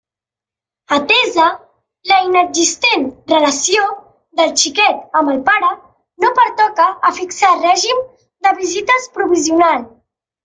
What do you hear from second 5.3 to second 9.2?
el pare, no pertoca a fixar règim de visites